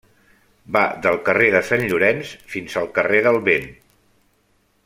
Va 0.77 0.81
del 1.03 1.19
carrer 1.27 1.51
de 1.57 1.61
Sant 1.69 1.85
Llorenç 1.91 2.33
fins 2.55 2.81
al 2.83 2.91
carrer 2.99 3.23
del 3.29 3.41
Vent. 3.51 3.73